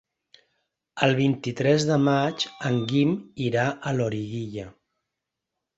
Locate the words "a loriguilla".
3.73-4.69